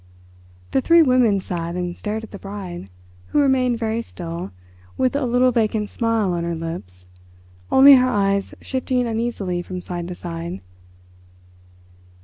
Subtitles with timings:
[0.71, 2.89] The three women sat and stared at the bride,
[3.27, 4.49] who remained very still,
[4.97, 7.05] with a little vacant smile on her lips,
[7.71, 10.61] only her eyes shifting uneasily from side to side.